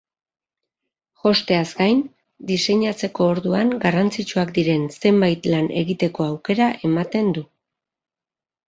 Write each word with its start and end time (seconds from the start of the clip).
Josteaz 1.25 1.65
gain, 1.81 2.01
diseinatzeko 2.53 3.27
orduan 3.35 3.71
garrantzitsuak 3.85 4.55
diren 4.59 4.91
zenbait 4.97 5.47
lan 5.55 5.71
egiteko 5.85 6.31
aukera 6.33 6.75
ematen 6.93 7.33
du. 7.39 7.49